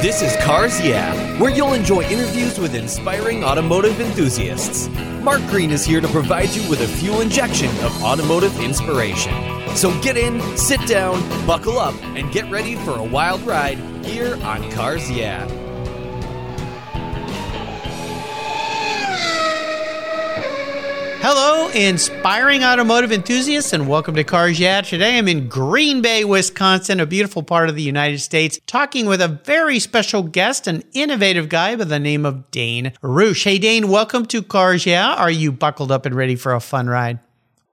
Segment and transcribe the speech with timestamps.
[0.02, 4.88] This is Cars Yeah, where you'll enjoy interviews with inspiring automotive enthusiasts.
[5.22, 9.34] Mark Green is here to provide you with a fuel injection of automotive inspiration.
[9.76, 14.42] So get in, sit down, buckle up, and get ready for a wild ride here
[14.44, 15.46] on Cars Yeah.
[21.20, 24.82] Hello, inspiring automotive enthusiasts, and welcome to Cars Yeah.
[24.82, 29.20] Today I'm in Green Bay, Wisconsin, a beautiful part of the United States, talking with
[29.20, 33.44] a very special guest, an innovative guy by the name of Dane Rush.
[33.44, 35.16] Hey, Dane, welcome to Cars Yeah.
[35.16, 37.20] Are you buckled up and ready for a fun ride?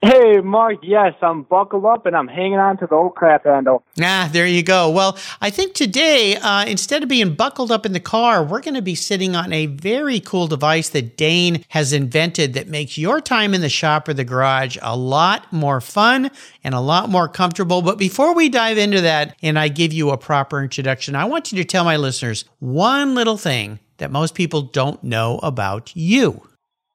[0.05, 3.83] Hey, Mark, yes, I'm buckled up and I'm hanging on to the old crap handle.
[4.03, 4.91] Ah, there you go.
[4.91, 8.75] Well, I think today, uh, instead of being buckled up in the car, we're going
[8.75, 13.19] to be sitting on a very cool device that Dane has invented that makes your
[13.23, 16.31] time in the shop or the garage a lot more fun
[16.63, 17.81] and a lot more comfortable.
[17.81, 21.51] But before we dive into that and I give you a proper introduction, I want
[21.51, 26.43] you to tell my listeners one little thing that most people don't know about you.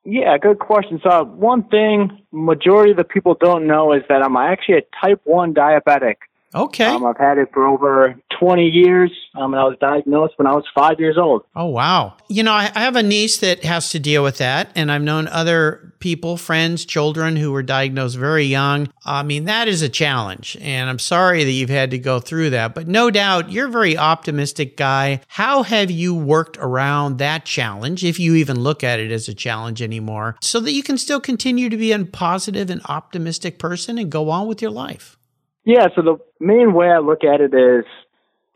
[0.06, 1.00] Yeah, good question.
[1.04, 5.22] So one thing majority of the people don't know is that I'm actually a type
[5.26, 6.16] 1 diabetic.
[6.56, 6.86] Okay.
[6.86, 10.54] Um, I've had it for over 20 years, um, and I was diagnosed when I
[10.54, 11.44] was five years old.
[11.56, 12.16] Oh, wow.
[12.30, 15.02] You know, I, I have a niece that has to deal with that, and I've
[15.02, 18.90] known other people, friends, children who were diagnosed very young.
[19.06, 22.52] I mean, that is a challenge, and I'm sorry that you've had to go through
[22.52, 25.22] that, but no doubt you're a very optimistic guy.
[25.28, 29.34] How have you worked around that challenge, if you even look at it as a
[29.34, 33.98] challenge anymore, so that you can still continue to be a positive and optimistic person
[33.98, 35.18] and go on with your life?
[35.66, 37.86] Yeah, so the main way I look at it is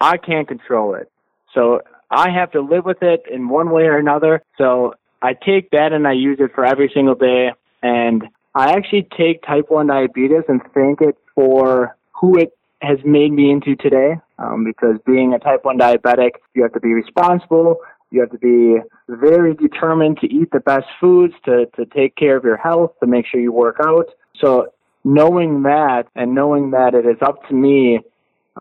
[0.04, 1.10] I can't control it.
[1.54, 4.44] So I have to live with it in one way or another.
[4.58, 7.54] So I take that and I use it for every single day.
[7.82, 12.52] And I actually take type 1 diabetes and thank it for who it
[12.82, 14.16] has made me into today.
[14.38, 17.78] Um, because being a type 1 diabetic, you have to be responsible.
[18.12, 22.36] You have to be very determined to eat the best foods, to, to take care
[22.36, 24.08] of your health, to make sure you work out.
[24.42, 24.68] So
[25.06, 28.02] knowing that and knowing that it is up to me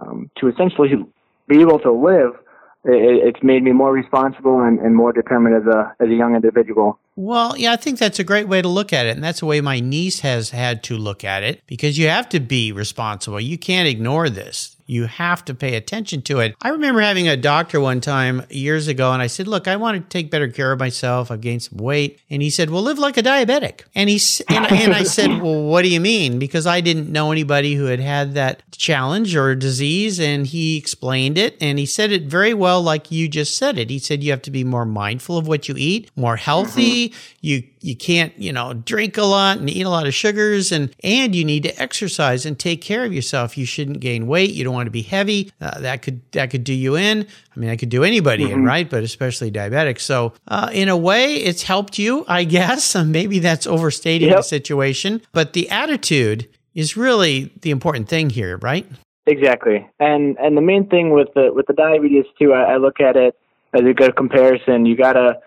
[0.01, 0.89] um, to essentially
[1.49, 2.35] be able to live,
[2.85, 6.35] it, it's made me more responsible and, and more determined as a as a young
[6.35, 6.99] individual.
[7.15, 9.11] Well, yeah, I think that's a great way to look at it.
[9.11, 12.29] And that's the way my niece has had to look at it because you have
[12.31, 13.39] to be responsible.
[13.39, 14.77] You can't ignore this.
[14.93, 16.55] You have to pay attention to it.
[16.61, 19.97] I remember having a doctor one time years ago, and I said, "Look, I want
[19.97, 21.31] to take better care of myself.
[21.31, 24.71] I've gained some weight." And he said, "Well, live like a diabetic." And he and,
[24.71, 28.01] and I said, "Well, what do you mean?" Because I didn't know anybody who had
[28.01, 32.83] had that challenge or disease, and he explained it, and he said it very well,
[32.83, 33.89] like you just said it.
[33.89, 37.09] He said you have to be more mindful of what you eat, more healthy.
[37.09, 37.39] Mm-hmm.
[37.41, 40.95] You you can't you know drink a lot and eat a lot of sugars, and
[41.03, 43.59] and you need to exercise and take care of yourself.
[43.59, 44.51] You shouldn't gain weight.
[44.51, 45.53] You don't want to be heavy.
[45.61, 47.27] Uh, that could that could do you in.
[47.55, 48.61] I mean, I could do anybody mm-hmm.
[48.61, 48.89] in, right?
[48.89, 50.01] But especially diabetics.
[50.01, 52.95] So, uh, in a way, it's helped you, I guess.
[52.95, 54.39] Maybe that's overstating yep.
[54.39, 58.87] the situation, but the attitude is really the important thing here, right?
[59.27, 59.89] Exactly.
[60.01, 63.17] And and the main thing with the with the diabetes too, I, I look at
[63.17, 63.37] it
[63.73, 64.85] as a good comparison.
[64.85, 65.39] You gotta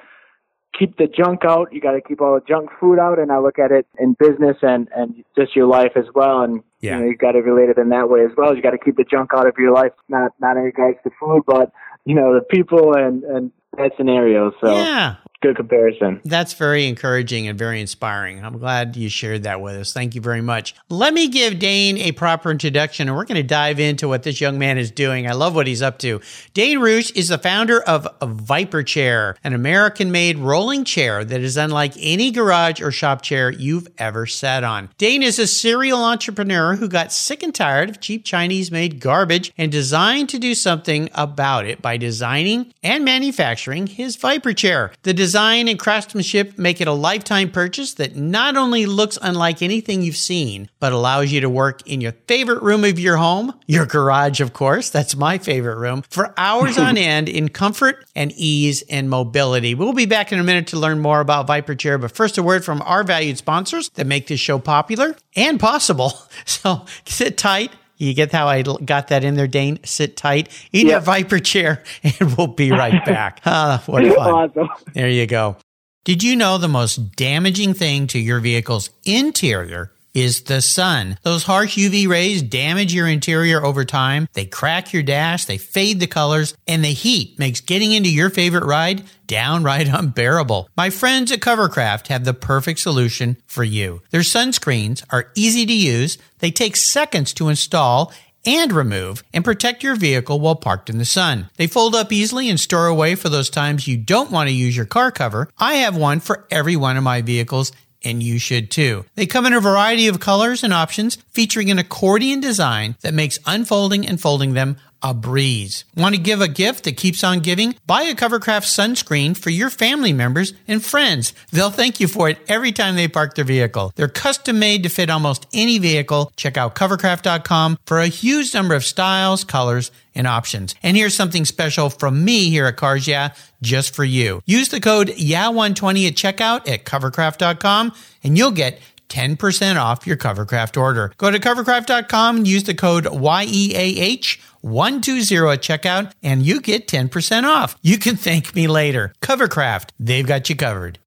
[0.78, 1.72] keep the junk out.
[1.72, 3.20] You got to keep all the junk food out.
[3.20, 6.42] And I look at it in business and and just your life as well.
[6.42, 6.98] And yeah.
[6.98, 8.56] you know, you got to relate it in that way as well.
[8.56, 11.12] You got to keep the junk out of your life, not not in regards to
[11.20, 11.72] food, but
[12.06, 14.52] you know the people and and that scenario.
[14.62, 16.22] So yeah, good comparison.
[16.26, 18.44] That's very encouraging and very inspiring.
[18.44, 19.94] I'm glad you shared that with us.
[19.94, 20.74] Thank you very much.
[20.90, 24.42] Let me give Dane a proper introduction and we're going to dive into what this
[24.42, 25.28] young man is doing.
[25.28, 26.20] I love what he's up to.
[26.56, 31.58] Dane Rush is the founder of Vyper Chair, an American made rolling chair that is
[31.58, 34.90] unlike any garage or shop chair you've ever sat on.
[34.98, 39.54] Dane is a serial entrepreneur who got sick and tired of cheap Chinese made garbage
[39.60, 44.92] and designed to do something about it by designing and manufacturing his Vyper Chair.
[45.04, 50.02] The design and craftsmanship make it a lifetime purchase that not only looks unlike anything
[50.02, 53.86] you've seen, but allows you to work in your favorite room of your home, your
[53.86, 54.90] garage, of course.
[54.90, 59.76] That's my favorite room for hours on end in comfort and ease and mobility.
[59.76, 62.44] We'll be back in a minute to learn more about Vyper Chair, but first a
[62.44, 66.14] word from our valued sponsors that make this show popular and possible.
[66.46, 69.80] So sit tight you get how I got that in there, Dane?
[69.84, 71.06] Sit tight, eat yep.
[71.06, 73.42] your Vyper chair, and we'll be right back.
[73.46, 74.18] ah, what fun.
[74.18, 74.70] Awesome.
[74.94, 75.58] There you go.
[76.04, 81.18] Did you know the most damaging thing to your vehicle's interior is the sun.
[81.22, 84.28] Those harsh UV rays damage your interior over time.
[84.34, 88.30] They crack your dash, they fade the colors, and the heat makes getting into your
[88.30, 90.70] favorite ride downright unbearable.
[90.78, 94.02] My friends at Covercraft have the perfect solution for you.
[94.12, 96.18] Their sunscreens are easy to use.
[96.40, 98.14] They take seconds to install
[98.46, 101.50] and remove and protect your vehicle while parked in the sun.
[101.58, 104.78] They fold up easily and store away for those times you don't want to use
[104.78, 105.50] your car cover.
[105.58, 107.72] I have one for every one of my vehicles
[108.06, 109.06] and you should too.
[109.16, 113.40] They come in a variety of colors and options featuring an accordion design that makes
[113.46, 115.86] unfolding and folding them a breeze.
[115.96, 117.76] Want to give a gift that keeps on giving?
[117.86, 121.32] Buy a Covercraft sunscreen for your family members and friends.
[121.52, 123.94] They'll thank you for it every time they park their vehicle.
[123.96, 126.32] They're custom made to fit almost any vehicle.
[126.36, 130.74] Check out covercraft.com for a huge number of styles, colors, and options.
[130.82, 134.42] And here's something special from me here at Cars Yeah, just for you.
[134.48, 137.94] Use the code YEAH120 at checkout at covercraft.com
[138.24, 138.80] and you'll get
[139.16, 141.12] 10% off your Covercraft order.
[141.18, 147.78] Go to covercraft.com and use the code YEAH120 at checkout and you get 10% off.
[147.82, 149.14] You can thank me later.
[149.22, 151.00] Covercraft, they've got you covered.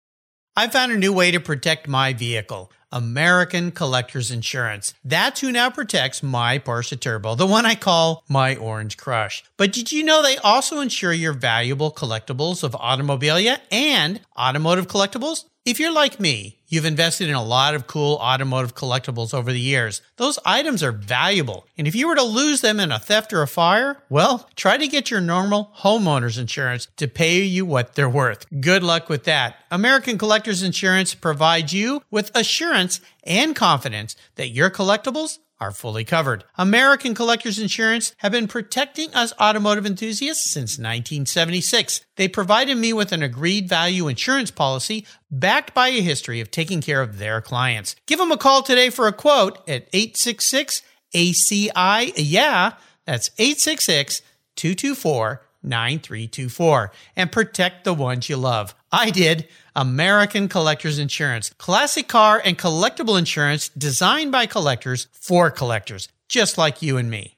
[0.56, 2.72] I found a new way to protect my vehicle.
[2.90, 4.94] American Collectors Insurance.
[5.04, 9.44] That's who now protects my Porsche Turbo, the one I call my Orange Crush.
[9.58, 15.44] But did you know they also insure your valuable collectibles of automobilia and automotive collectibles?
[15.68, 19.60] If you're like me, you've invested in a lot of cool automotive collectibles over the
[19.60, 20.00] years.
[20.16, 21.66] Those items are valuable.
[21.76, 24.78] And if you were to lose them in a theft or a fire, well, try
[24.78, 28.46] to get your normal homeowner's insurance to pay you what they're worth.
[28.62, 29.56] Good luck with that.
[29.70, 36.44] American Collectors Insurance provides you with assurance and confidence that your collectibles are fully covered.
[36.56, 42.04] American Collectors Insurance have been protecting us automotive enthusiasts since 1976.
[42.16, 46.80] They provided me with an agreed value insurance policy backed by a history of taking
[46.80, 47.96] care of their clients.
[48.06, 50.82] Give them a call today for a quote at 866
[51.14, 52.12] ACI.
[52.16, 52.72] Yeah,
[53.04, 54.22] that's 866
[54.56, 58.74] 224 9324 and protect the ones you love.
[58.92, 59.48] I did.
[59.78, 61.50] American Collectors Insurance.
[61.56, 67.36] Classic car and collectible insurance designed by collectors for collectors, just like you and me.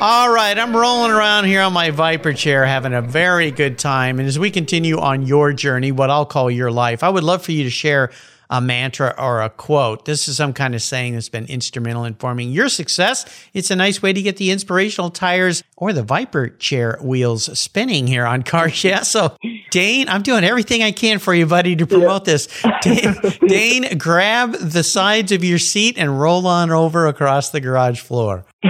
[0.00, 4.18] All right, I'm rolling around here on my Vyper chair having a very good time.
[4.18, 7.42] And as we continue on your journey, what I'll call your life, I would love
[7.42, 8.10] for you to share
[8.50, 10.04] a mantra or a quote.
[10.04, 13.24] This is some kind of saying that's been instrumental in forming your success.
[13.54, 18.08] It's a nice way to get the inspirational tires or the Vyper chair wheels spinning
[18.08, 19.02] here on Cars Yeah.
[19.02, 19.36] So,
[19.70, 22.32] Dane, I'm doing everything I can for you, buddy, to promote yeah.
[22.32, 22.48] this.
[22.82, 23.14] Dane,
[23.46, 28.44] Dane, grab the sides of your seat and roll on over across the garage floor.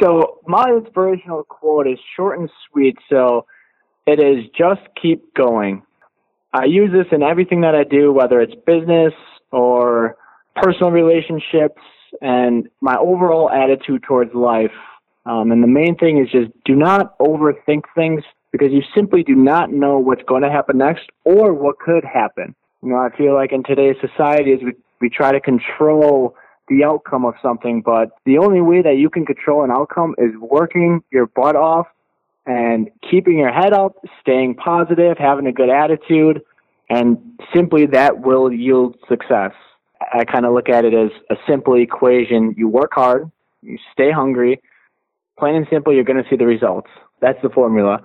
[0.00, 2.96] so, my inspirational quote is short and sweet.
[3.10, 3.46] So,
[4.06, 5.82] it is just keep going.
[6.56, 9.12] I use this in everything that I do, whether it's business
[9.52, 10.16] or
[10.54, 11.82] personal relationships
[12.22, 14.72] and my overall attitude towards life.
[15.26, 18.22] Um, and the main thing is just do not overthink things
[18.52, 22.54] because you simply do not know what's going to happen next or what could happen.
[22.82, 26.36] You know, I feel like in today's society is we, we try to control
[26.68, 30.30] the outcome of something, but the only way that you can control an outcome is
[30.40, 31.86] working your butt off
[32.46, 36.42] and keeping your head up, staying positive, having a good attitude,
[36.88, 37.18] and
[37.54, 39.52] simply that will yield success.
[40.00, 42.54] I kind of look at it as a simple equation.
[42.56, 43.30] You work hard,
[43.62, 44.62] you stay hungry,
[45.38, 46.90] plain and simple, you're going to see the results.
[47.20, 48.00] That's the formula.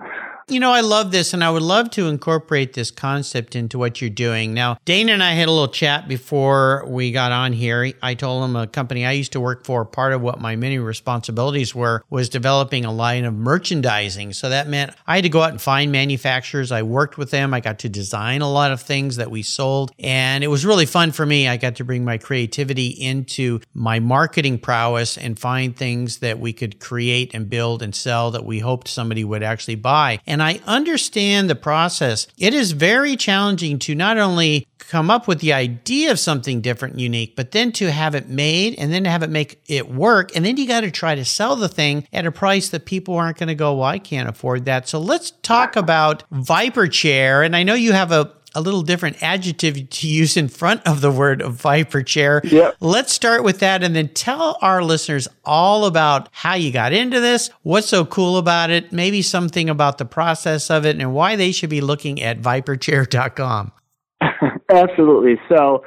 [0.52, 4.02] You know, I love this and I would love to incorporate this concept into what
[4.02, 4.52] you're doing.
[4.52, 7.90] Now, Dana and I had a little chat before we got on here.
[8.02, 10.78] I told him a company I used to work for, part of what my many
[10.78, 14.34] responsibilities were was developing a line of merchandising.
[14.34, 16.70] So that meant I had to go out and find manufacturers.
[16.70, 17.54] I worked with them.
[17.54, 19.92] I got to design a lot of things that we sold.
[19.98, 21.48] And it was really fun for me.
[21.48, 26.52] I got to bring my creativity into my marketing prowess and find things that we
[26.52, 30.20] could create and build and sell that we hoped somebody would actually buy.
[30.26, 32.26] And I understand the process.
[32.38, 36.92] It is very challenging to not only come up with the idea of something different
[36.94, 39.88] and unique, but then to have it made and then to have it make it
[39.88, 40.34] work.
[40.36, 43.16] And then you got to try to sell the thing at a price that people
[43.16, 44.88] aren't going to go, well, I can't afford that.
[44.88, 47.42] So let's talk about Vyper Chair.
[47.42, 51.00] And I know you have a, a little different adjective to use in front of
[51.00, 52.40] the word Vyper chair.
[52.44, 52.76] Yep.
[52.80, 57.20] Let's start with that and then tell our listeners all about how you got into
[57.20, 61.36] this, what's so cool about it, maybe something about the process of it, and why
[61.36, 63.72] they should be looking at vyperchair.com.
[64.70, 65.40] Absolutely.
[65.48, 65.84] So,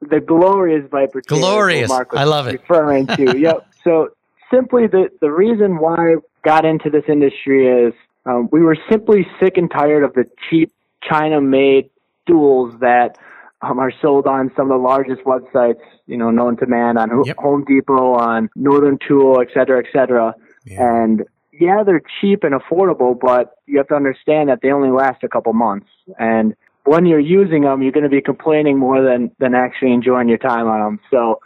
[0.00, 1.38] the glorious Vyper chair.
[1.38, 1.90] Glorious.
[1.90, 2.60] I love it.
[2.60, 3.38] Referring to.
[3.38, 3.66] yep.
[3.82, 4.10] So,
[4.50, 7.94] simply the, the reason why I got into this industry is
[8.26, 10.72] um, we were simply sick and tired of the cheap
[11.02, 11.90] China made
[12.26, 13.16] stools that
[13.62, 17.24] um, are sold on some of the largest websites, you know, known to man on
[17.24, 17.36] Yep.
[17.38, 20.34] Home Depot, on Northern Tool, et cetera, et cetera.
[20.64, 21.02] Yeah.
[21.02, 25.24] And yeah, they're cheap and affordable, but you have to understand that they only last
[25.24, 25.86] a couple months.
[26.18, 26.54] And
[26.84, 30.38] when you're using them, you're going to be complaining more than, than actually enjoying your
[30.38, 31.00] time on them.
[31.10, 31.40] So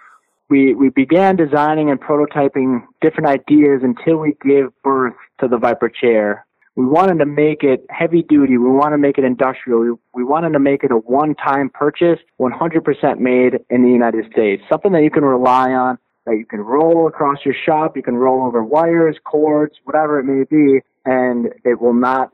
[0.48, 5.94] we, we began designing and prototyping different ideas until we gave birth to the Vyper
[5.94, 6.44] chair.
[6.76, 8.56] We wanted to make it heavy duty.
[8.56, 9.80] We want to make it industrial.
[9.80, 14.30] We, we wanted to make it a one time purchase, 100% made in the United
[14.32, 14.62] States.
[14.70, 17.96] Something that you can rely on, that you can roll across your shop.
[17.96, 22.30] You can roll over wires, cords, whatever it may be, and it will not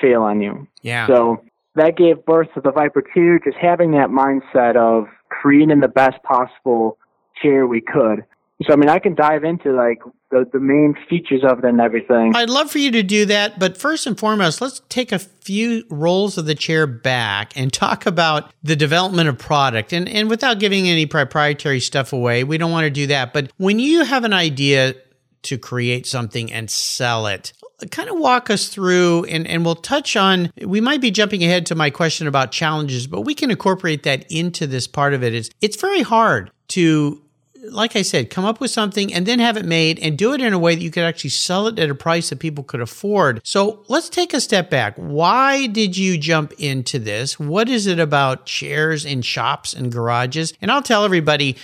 [0.00, 0.68] fail on you.
[0.82, 1.06] Yeah.
[1.06, 1.42] So
[1.74, 6.22] that gave birth to the Viper 2, just having that mindset of creating the best
[6.22, 6.98] possible
[7.40, 8.24] chair we could.
[8.66, 10.00] So I mean, I can dive into like
[10.30, 12.34] the the main features of it and everything.
[12.34, 15.84] I'd love for you to do that, but first and foremost, let's take a few
[15.90, 19.92] rolls of the chair back and talk about the development of product.
[19.92, 23.32] And and without giving any proprietary stuff away, we don't want to do that.
[23.32, 24.94] But when you have an idea
[25.42, 27.52] to create something and sell it,
[27.92, 31.64] kind of walk us through and, and we'll touch on we might be jumping ahead
[31.66, 35.28] to my question about challenges, but we can incorporate that into this part of it
[35.28, 35.34] it.
[35.34, 37.22] Is it's very hard to
[37.64, 40.40] like I said, come up with something and then have it made and do it
[40.40, 42.80] in a way that you could actually sell it at a price that people could
[42.80, 43.40] afford.
[43.44, 44.94] So let's take a step back.
[44.96, 47.38] Why did you jump into this?
[47.38, 50.54] What is it about chairs in shops and garages?
[50.60, 51.56] And I'll tell everybody,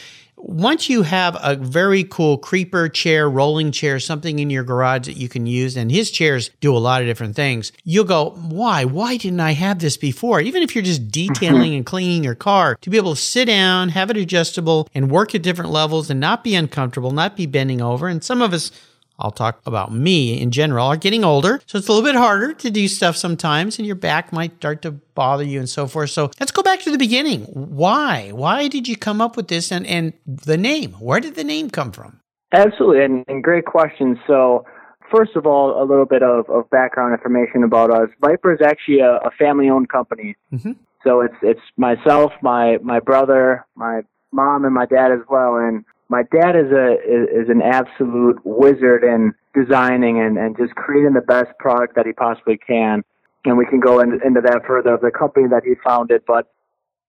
[0.46, 5.16] once you have a very cool creeper chair, rolling chair, something in your garage that
[5.16, 8.84] you can use, and his chairs do a lot of different things, you'll go, why?
[8.84, 10.42] Why didn't I have this before?
[10.42, 13.88] Even if you're just detailing and cleaning your car, to be able to sit down,
[13.88, 17.80] have it adjustable, and work at different levels and not be uncomfortable, not be bending
[17.80, 18.06] over.
[18.06, 18.70] And some of us,
[19.18, 21.60] I'll talk about me in general, are getting older.
[21.66, 24.82] So it's a little bit harder to do stuff sometimes, and your back might start
[24.82, 26.10] to bother you and so forth.
[26.10, 27.42] So let's go back to the beginning.
[27.44, 28.30] Why?
[28.32, 30.92] Why did you come up with this and, and the name?
[30.94, 32.20] Where did the name come from?
[32.52, 34.18] Absolutely, and, and great question.
[34.26, 34.64] So,
[35.10, 38.08] first of all, a little bit of, of background information about us.
[38.22, 40.36] Vyper is actually a, a family-owned company.
[40.52, 40.76] Mhm.
[41.04, 44.00] So it's it's myself, my my brother, my
[44.32, 45.56] mom, and my dad as well.
[45.56, 50.74] And my dad is a is, is an absolute wizard in designing and, and just
[50.74, 53.02] creating the best product that he possibly can.
[53.46, 56.50] And we can go in, into that further of the company that he founded, but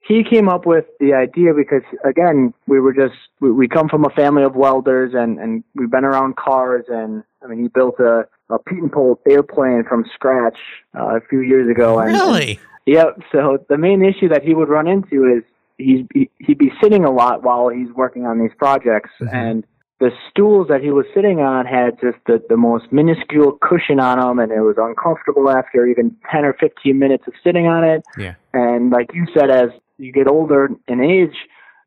[0.08, 4.06] he came up with the idea because again we were just we, we come from
[4.06, 8.00] a family of welders and and we've been around cars and i mean he built
[8.00, 10.58] a a Pietenpol airplane from scratch
[10.96, 12.60] uh, a few years ago and, and Really?
[12.86, 15.44] yeah so the main issue that he would run into is
[15.78, 19.36] he's he, he'd be sitting a lot while he's working on these projects mm-hmm.
[19.36, 19.64] and
[20.00, 24.20] the stools that he was sitting on had just the, the most minuscule cushion on
[24.20, 28.04] them and it was uncomfortable after even 10 or 15 minutes of sitting on it
[28.18, 28.36] Yeah.
[28.54, 31.36] and like you said, as you get older in age,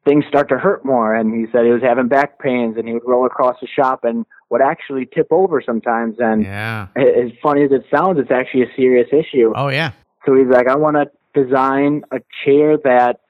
[0.05, 1.15] things start to hurt more.
[1.15, 4.05] And he said he was having back pains and he would roll across the shop
[4.05, 6.17] and would actually tip over sometimes.
[6.19, 6.87] And Yeah.
[6.97, 9.53] as funny as it sounds, it's actually a serious issue.
[9.55, 9.91] Oh, yeah.
[10.25, 13.21] So he's like, I want to design a chair that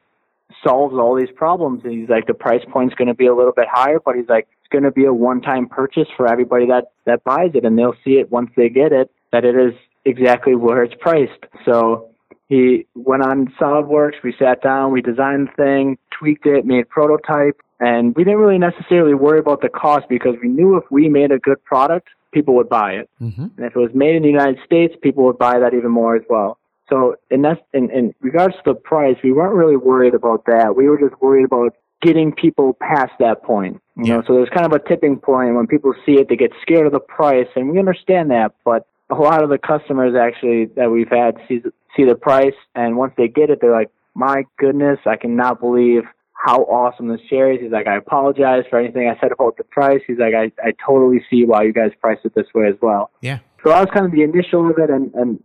[0.65, 1.83] solves all these problems.
[1.85, 4.29] And he's like, the price point's going to be a little bit higher, but he's
[4.29, 7.79] like, it's going to be a one-time purchase for everybody that that buys it, and
[7.79, 9.75] they'll see it once they get it that it is
[10.05, 11.45] exactly where it's priced.
[11.65, 12.11] So
[12.49, 14.23] he went on SolidWorks.
[14.25, 18.59] We sat down, we designed the thing, tweaked it, made prototype, and we didn't really
[18.59, 22.55] necessarily worry about the cost because we knew if we made a good product, people
[22.57, 23.11] would buy it.
[23.21, 23.43] Mm-hmm.
[23.57, 26.17] And if it was made in the United States, people would buy that even more
[26.17, 26.58] as well.
[26.89, 30.75] So in that, in, in regards to the price, we weren't really worried about that.
[30.77, 33.81] We were just worried about getting people past that point.
[33.97, 36.53] You know, so there's kind of a tipping point when people see it, they get
[36.63, 38.53] scared of the price, and we understand that.
[38.65, 41.63] But a lot of the customers actually that we've had see
[41.97, 46.05] see the price, and once they get it, they're like, "My goodness, I cannot believe
[46.33, 49.65] how awesome this chair is." He's like, "I apologize for anything I said about the
[49.65, 52.77] price." He's like, "I I totally see why you guys priced it this way as
[52.81, 53.39] well." Yeah.
[53.65, 55.43] So that was kind of the initial of it, and, and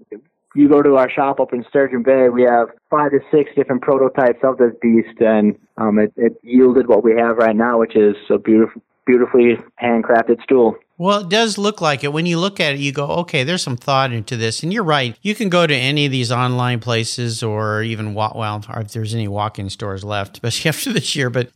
[0.56, 3.82] you go to our shop up in Sturgeon Bay, we have five to six different
[3.82, 7.96] prototypes of this beast, and um, it, it yielded what we have right now, which
[7.96, 10.78] is a beautiful, beautifully handcrafted stool.
[10.98, 12.14] Well, it does look like it.
[12.14, 14.62] When you look at it, you go, okay, there's some thought into this.
[14.62, 15.18] And you're right.
[15.24, 19.28] You can go to any of these online places or even, well, if there's any
[19.28, 21.50] walk in stores left, especially after this year, but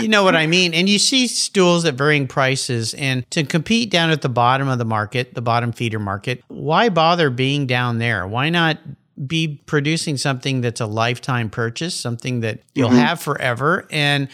[0.00, 0.72] you know what I mean.
[0.72, 2.94] And you see stools at varying prices.
[2.94, 6.88] And to compete down at the bottom of the market, the bottom feeder market, why
[6.88, 8.26] bother being down there?
[8.26, 8.78] Why not?
[9.26, 12.98] Be producing something that's a lifetime purchase, something that you'll mm-hmm.
[12.98, 14.28] have forever, and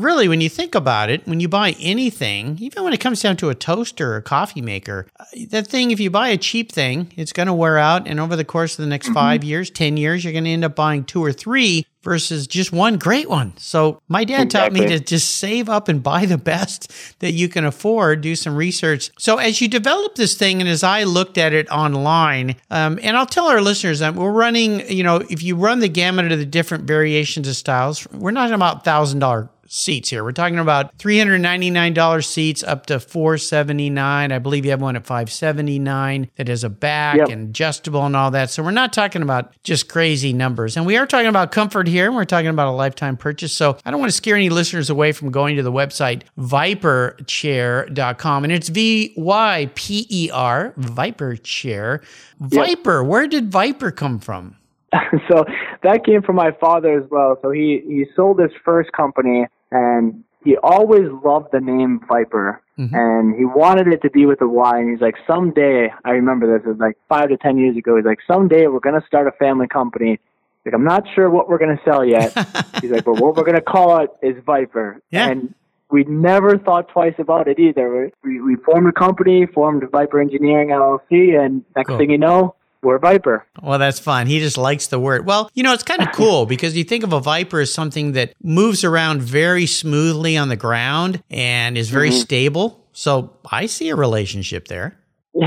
[0.00, 3.36] really, when you think about it, when you buy anything, even when it comes down
[3.38, 6.72] to a toaster or a coffee maker, uh, that thing, if you buy a cheap
[6.72, 8.08] thing, it's going to wear out.
[8.08, 10.64] And over the course of the next five years, 10 years, you're going to end
[10.64, 13.52] up buying two or three versus just one great one.
[13.58, 17.48] So my dad taught me to just save up and buy the best that you
[17.48, 19.10] can afford, do some research.
[19.18, 23.16] So as you develop this thing, and as I looked at it online, um, and
[23.16, 26.38] I'll tell our listeners that we're running, you know, if you run the gamut of
[26.38, 30.24] the different variations of styles, we're not about thousand dollar seats here.
[30.24, 34.32] We're talking about $399 seats up to 479.
[34.32, 37.28] I believe you have one at 579 that has a back Yep.
[37.28, 38.50] and adjustable and all that.
[38.50, 40.76] So we're not talking about just crazy numbers.
[40.76, 43.52] And we are talking about comfort here and we're talking about a lifetime purchase.
[43.52, 48.44] So I don't want to scare any listeners away from going to the website vyperchair.com
[48.44, 52.02] and it's V Y P E R Vyper Chair.
[52.42, 54.56] Vyper, where did Vyper come from?
[55.28, 55.44] so
[55.84, 57.38] that came from my father as well.
[57.42, 62.94] So he he sold his first company, and he always loved the name Vyper, mm-hmm.
[62.94, 64.78] and he wanted it to be with a Y.
[64.78, 66.66] And he's like, someday, I remember this.
[66.66, 67.96] It was like five to ten years ago.
[67.96, 70.18] He's like, someday we're gonna start a family company.
[70.64, 72.32] Like, I'm not sure what we're gonna sell yet.
[72.80, 75.00] he's like, but what we're gonna call it is Vyper.
[75.10, 75.28] Yeah.
[75.28, 75.54] And
[75.90, 78.10] we never thought twice about it either.
[78.24, 81.98] We we formed a company, formed Vyper Engineering LLC, and next Cool.
[81.98, 83.42] thing you know, we're Vyper.
[83.62, 84.26] Well, that's fun.
[84.26, 85.26] He just likes the word.
[85.26, 88.12] Well, you know, it's kind of cool because you think of a viper as something
[88.12, 92.18] that moves around very smoothly on the ground and is very mm-hmm.
[92.18, 92.86] stable.
[92.92, 94.98] So I see a relationship there.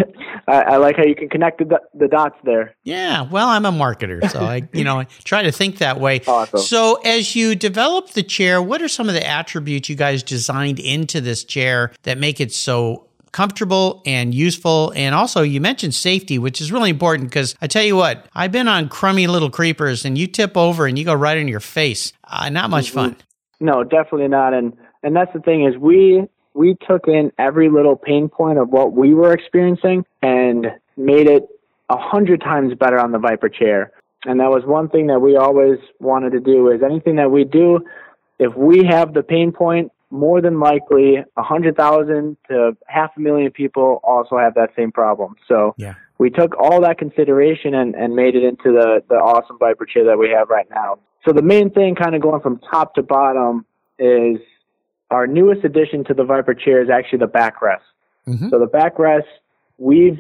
[0.47, 2.75] I, I like how you can connect the, the dots there.
[2.83, 6.21] Yeah, well, I'm a marketer, so I, you know, I try to think that way.
[6.27, 6.59] Awesome.
[6.59, 10.79] So, as you develop the chair, what are some of the attributes you guys designed
[10.79, 14.93] into this chair that make it so comfortable and useful?
[14.95, 18.53] And also, you mentioned safety, which is really important because I tell you what, I've
[18.53, 21.59] been on crummy little creepers, and you tip over and you go right in your
[21.59, 22.13] face.
[22.23, 23.17] Uh, not much fun.
[23.59, 24.53] No, definitely not.
[24.53, 24.73] And
[25.03, 26.23] and that's the thing is we
[26.53, 31.47] we took in every little pain point of what we were experiencing and made it
[31.89, 33.91] a hundred times better on the Vyper chair.
[34.25, 37.43] And that was one thing that we always wanted to do is anything that we
[37.43, 37.79] do,
[38.39, 43.19] if we have the pain point, more than likely a hundred thousand to half a
[43.19, 45.35] million people also have that same problem.
[45.47, 45.95] So Yeah.
[46.19, 50.05] we took all that consideration and, and made it into the, the awesome Vyper chair
[50.05, 50.99] that we have right now.
[51.25, 53.65] So the main thing kind of going from top to bottom
[53.97, 54.37] is
[55.09, 57.81] our newest addition to the Vyper chair is actually the backrest.
[58.27, 58.51] Mhm.
[58.51, 59.25] So the backrest,
[59.79, 60.19] we've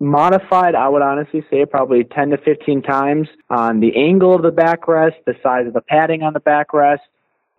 [0.00, 4.52] modified, I would honestly say probably 10 to 15 times on the angle of the
[4.52, 7.00] backrest, the size of the padding on the backrest,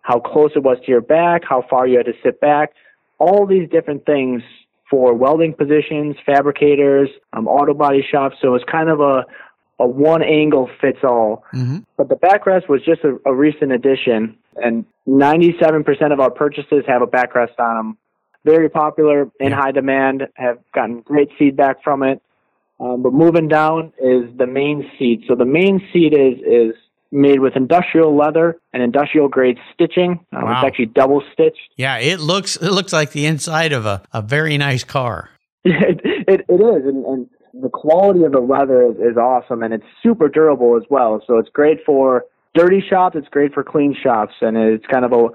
[0.02, 2.72] how close it was to your back, how far you had to sit back,
[3.18, 4.42] all these different things
[4.90, 8.36] for welding positions, fabricators, um, auto body shops.
[8.42, 9.24] So it's kind of a,
[9.78, 11.44] a one angle fits all.
[11.54, 11.84] Mhm.
[11.96, 17.00] But the backrest was just a, a recent addition, and 97% of our purchases have
[17.00, 17.98] a backrest on them.
[18.44, 22.20] Very popular, in high demand, have gotten great feedback from it.
[22.80, 25.24] Um, but moving down is the main seat.
[25.28, 26.74] So the main seat is is
[27.12, 30.24] made with industrial leather and industrial grade stitching.
[30.32, 30.52] Um, Wow.
[30.52, 31.60] It's actually double stitched.
[31.76, 35.30] Yeah, it looks it looks like the inside of a, a very nice car.
[35.64, 39.72] it, it, it is, and, and the quality of the leather is, is awesome, and
[39.72, 41.22] it's super durable as well.
[41.26, 45.12] So it's great for dirty shops, it's great for clean shops, and it's kind of
[45.12, 45.28] a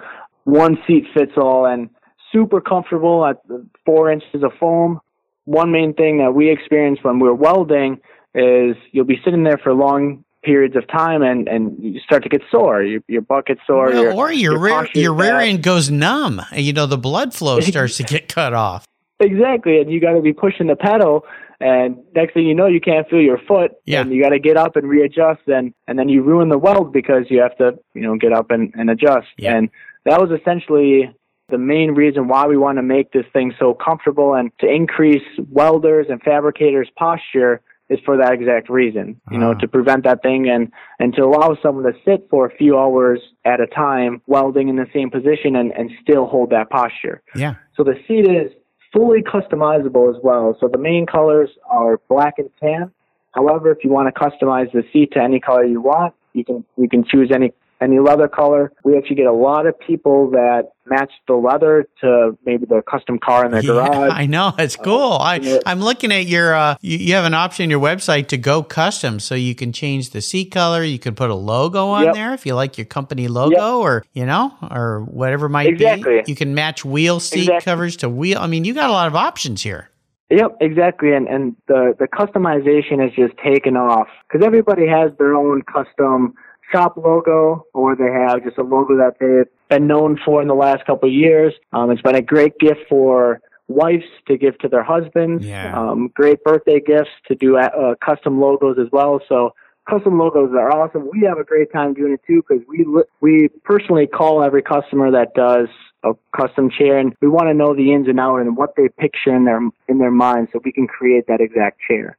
[0.44, 1.90] one seat fits all, and
[2.32, 3.38] super comfortable at
[3.86, 5.00] four inches of foam.
[5.46, 8.02] One main thing that we experience when we're welding
[8.36, 12.30] is you'll be sitting there for long periods of time, and and you start to
[12.30, 12.82] get sore.
[12.84, 15.92] Your, your butt gets sore, Well, your, or your your rear your rear end goes
[15.92, 16.42] numb.
[16.52, 18.86] and, You know, the blood flow starts to get cut off.
[19.20, 21.26] Exactly, and you got to be pushing the pedal,
[21.60, 24.02] and next thing you know, you can't feel your foot, Yeah.
[24.02, 26.94] and you got to get up and readjust, and and then you ruin the weld
[26.94, 29.28] because you have to, you know, get up and, and adjust.
[29.38, 29.56] Yeah.
[29.58, 29.70] And
[30.06, 31.14] that was essentially
[31.50, 35.24] the main reason why we want to make this thing so comfortable and to increase
[35.50, 39.20] welders and fabricators' posture is for that exact reason.
[39.32, 39.60] You know, Ah.
[39.60, 43.20] to prevent that thing and and to allow someone to sit for a few hours
[43.46, 47.22] at a time welding in the same position and, and still hold that posture.
[47.36, 47.56] Yeah.
[47.76, 48.52] So the seat is
[48.94, 50.58] fully customizable as well.
[50.60, 52.92] So the main colors are black and tan.
[53.34, 56.66] However, if you want to customize the seat to any color you want, you can
[56.78, 58.72] you can choose any any leather color.
[58.84, 63.20] We actually get a lot of people that match the leather to maybe the custom
[63.20, 64.12] car in their Yeah, garage.
[64.14, 65.12] I know it's cool.
[65.20, 68.38] I I'm looking at your uh you, you have an option in your website to
[68.38, 72.06] go custom so you can change the seat color, you can put a logo on
[72.06, 72.14] Yep.
[72.14, 76.22] there if you like your company logo or you know or whatever it might Exactly.
[76.26, 76.32] be.
[76.32, 77.66] You can match wheel seat Exactly.
[77.72, 78.40] covers to wheel.
[78.40, 79.90] I mean, you got a lot of options here.
[80.30, 81.14] Yep, exactly.
[81.14, 86.34] And and the the customization has just taken off because everybody has their own custom
[86.72, 90.56] shop logo or they have just a logo that they've been known for in the
[90.56, 91.54] last couple of years.
[91.74, 95.46] Um, it's been a great gift for wives to give to their husbands.
[95.46, 95.78] Yeah.
[95.78, 99.22] Um, great birthday gifts to do uh, custom logos as well.
[99.28, 99.54] So
[99.90, 101.10] custom logos are awesome.
[101.12, 102.86] We have a great time doing it too because we
[103.22, 105.68] we personally call every customer that does
[106.04, 108.88] a custom chair and we want to know the ins and outs and what they
[108.88, 112.18] picture in their in their mind so we can create that exact chair.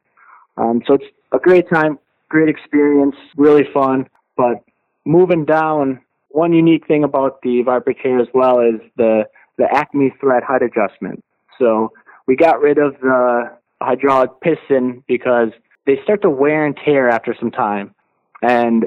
[0.57, 4.09] Um, so it's a great time, great experience, really fun.
[4.39, 4.65] But
[5.05, 9.25] moving down, one unique thing about the Vyper chair as well is the
[9.59, 11.23] the Acme thread height adjustment.
[11.59, 11.93] So
[12.29, 13.51] we got rid of the
[13.83, 15.49] hydraulic piston because
[15.87, 17.93] they start to wear and tear after some time.
[18.41, 18.87] And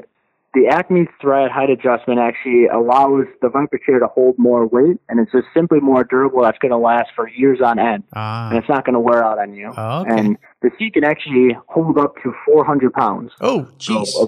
[0.54, 5.18] the Acme thread height adjustment actually allows the Vyper chair to hold more weight, and
[5.20, 6.42] it's just simply more durable.
[6.42, 8.48] That's going to last for years on end, Ah.
[8.50, 9.72] and it's not going to wear out on you.
[9.76, 10.10] Oh, okay.
[10.18, 13.32] And the seat can actually hold up to 400 pounds.
[13.42, 14.22] Oh, So jeez.
[14.22, 14.26] a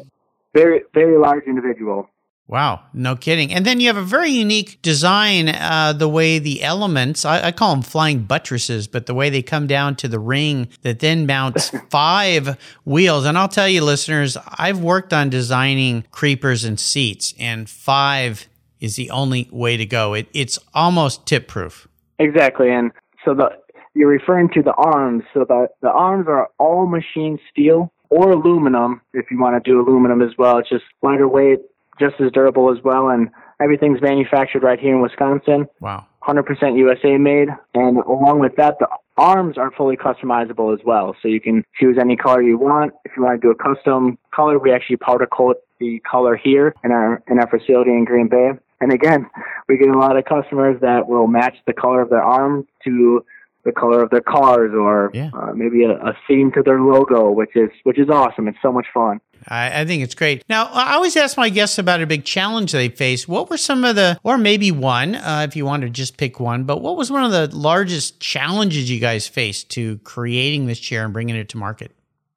[0.54, 2.08] very, very large individual.
[2.46, 3.54] Wow, no kidding.
[3.54, 7.52] And then you have a very unique design, uh, the way the elements, I, I
[7.52, 11.24] call them flying buttresses, but the way they come down to the ring that then
[11.24, 13.24] mounts five wheels.
[13.24, 18.46] And I'll tell you, listeners, I've worked on designing creepers and seats, and five
[18.78, 20.12] is the only way to go.
[20.12, 21.88] It, it's almost tip proof.
[22.18, 22.92] Exactly, and
[23.24, 23.48] so the
[23.94, 25.22] you're referring to the arms.
[25.32, 29.00] So the the arms are all machined steel or aluminum.
[29.12, 31.60] If you want to do aluminum as well, it's just lighter weight,
[31.98, 35.66] just as durable as well, and everything's manufactured right here in Wisconsin.
[35.80, 36.06] Wow.
[36.26, 41.14] 100% USA made, and along with that, the arms are fully customizable as well.
[41.20, 42.94] So you can choose any color you want.
[43.04, 46.74] If you want to do a custom color, we actually powder coat the color here
[46.82, 48.50] in our in our facility in Green Bay.
[48.80, 49.26] And again,
[49.68, 53.24] we get a lot of customers that will match the color of their arm to
[53.64, 55.31] the color of their cars, or Yeah.
[55.33, 58.48] uh, maybe a, a theme to their logo, which is which is awesome.
[58.48, 59.20] It's so much fun.
[59.48, 60.42] I, I think it's great.
[60.48, 63.29] Now, I always ask my guests about a big challenge they face.
[63.29, 66.40] What were some of the, or maybe one, uh, if you want to just pick
[66.40, 70.79] one, but what was one of the largest challenges you guys faced to creating this
[70.79, 71.92] chair and bringing it to market?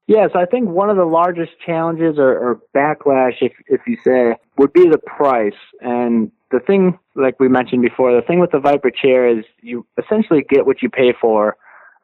[0.08, 4.36] Yes, I think one of the largest challenges or, or backlash, if if you say,
[4.58, 5.54] would be the price.
[5.82, 9.86] And the thing, like we mentioned before, the thing with the Vyper chair is you
[10.02, 11.58] essentially get what you pay for.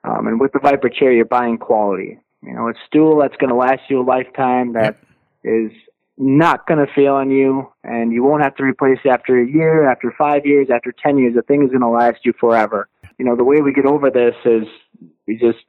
[0.04, 2.20] Um, and with the Vyper chair, you're buying quality.
[2.42, 4.98] You know, a stool that's going to last you a lifetime that
[5.44, 5.72] is
[6.18, 9.90] not going to fail on you, and you won't have to replace after a year,
[9.90, 11.36] after five years, after ten years.
[11.36, 12.90] The thing is going to last you forever.
[13.18, 14.64] You know, the way we get over this is
[15.26, 15.64] we just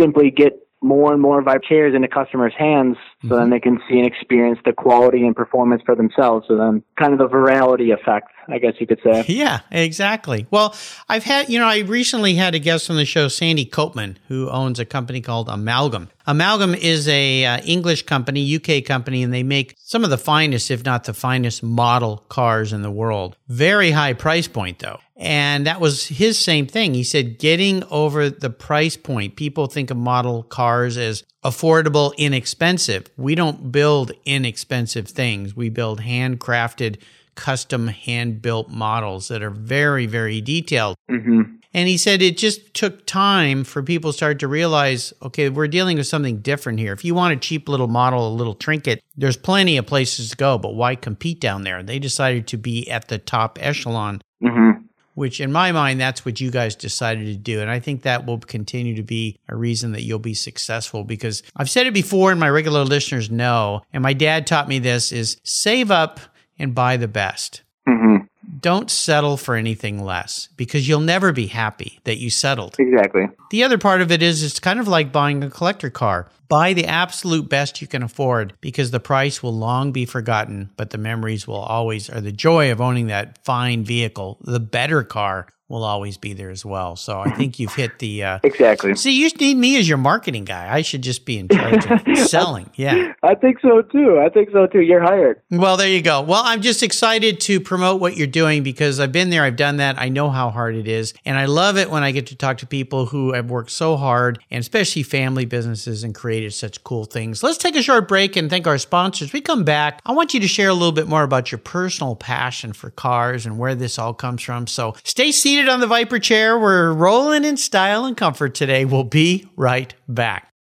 [0.00, 3.50] simply get more and more of our chairs into customers' hands so then mm-hmm.
[3.50, 6.46] they can see and experience the quality and performance for themselves.
[6.46, 9.24] So then kind of the virality effect, I guess you could say.
[9.26, 10.46] Yeah, exactly.
[10.52, 10.76] Well,
[11.08, 14.48] I've had, you know, I recently had a guest on the show, Sandy Copeman, who
[14.50, 16.10] owns a company called Amalgam.
[16.28, 20.70] Amalgam is a uh, English company, UK company, and they make some of the finest,
[20.70, 23.34] if not the finest, model cars in the world.
[23.48, 24.98] Very high price point, though.
[25.16, 26.92] And that was his same thing.
[26.92, 29.36] He said, getting over the price point.
[29.36, 33.06] People think of model cars as affordable, inexpensive.
[33.16, 35.56] We don't build inexpensive things.
[35.56, 37.00] We build handcrafted,
[37.36, 40.94] custom, hand built models that are very, very detailed.
[41.08, 45.50] hmm And he said it just took time for people to start to realize, okay,
[45.50, 46.92] we're dealing with something different here.
[46.92, 50.36] If you want a cheap little model, a little trinket, there's plenty of places to
[50.36, 51.82] go, but why compete down there?
[51.82, 54.70] They decided to be at the top echelon, hmm
[55.18, 57.60] which in my mind, that's what you guys decided to do.
[57.60, 61.42] And I think that will continue to be a reason that you'll be successful because
[61.56, 65.10] I've said it before and my regular listeners know, and my dad taught me this
[65.10, 66.20] is save up
[66.56, 68.18] and buy the best hmm
[68.60, 72.76] don't settle for anything less because you'll never be happy that you settled.
[72.78, 73.28] Exactly.
[73.50, 76.28] The other part of it is it's kind of like buying a collector car.
[76.48, 80.90] Buy the absolute best you can afford because the price will long be forgotten, but
[80.90, 85.46] the memories will always, or the joy of owning that fine vehicle, the better car,
[85.68, 86.96] will always be there as well.
[86.96, 88.24] So I think you've hit the.
[88.24, 88.94] Uh, Exactly.
[88.94, 90.72] see, you need me as your marketing guy.
[90.72, 92.70] I should just be in charge of selling.
[92.76, 93.12] Yeah.
[93.22, 94.18] I think so too.
[94.18, 94.80] I think so too.
[94.80, 95.40] You're hired.
[95.50, 96.22] Well, there you go.
[96.22, 99.76] Well, I'm just excited to promote what you're doing because I've been there, I've done
[99.76, 99.98] that.
[99.98, 101.12] I know how hard it is.
[101.24, 103.96] And I love it when I get to talk to people who have worked so
[103.96, 107.42] hard and especially family businesses and created such cool things.
[107.42, 109.32] Let's take a short break and thank our sponsors.
[109.32, 110.00] We come back.
[110.06, 113.44] I want you to share a little bit more about your personal passion for cars
[113.44, 114.66] and where this all comes from.
[114.66, 116.58] So stay seated on the Vyper chair.
[116.58, 118.84] We're rolling in style and comfort today.
[118.84, 120.52] We'll be right back.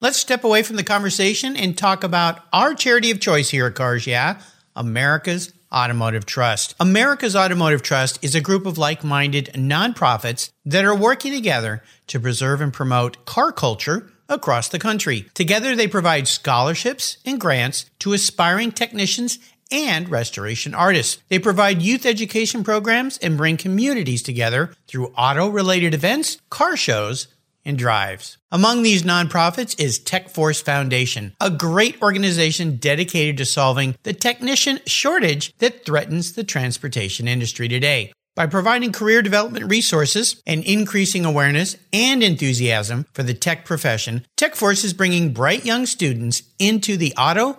[0.00, 3.76] Let's step away from the conversation and talk about our charity of choice here at
[3.76, 4.40] Cars Yeah,
[4.74, 6.74] America's Automotive Trust.
[6.80, 12.18] America's Automotive Trust is a group of like minded nonprofits that are working together to
[12.18, 15.28] preserve and promote car culture across the country.
[15.34, 19.38] Together, they provide scholarships and grants to aspiring technicians
[19.70, 21.22] and restoration artists.
[21.28, 27.28] They provide youth education programs and bring communities together through auto related events, car shows,
[27.64, 28.38] and drives.
[28.50, 35.54] Among these nonprofits is TechForce Foundation, a great organization dedicated to solving the technician shortage
[35.58, 38.12] that threatens the transportation industry today.
[38.36, 44.84] By providing career development resources and increasing awareness and enthusiasm for the tech profession, TechForce
[44.84, 47.58] is bringing bright young students into the auto,